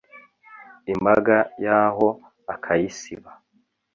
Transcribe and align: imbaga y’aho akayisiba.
imbaga 0.93 1.37
y’aho 1.63 2.07
akayisiba. 2.53 3.31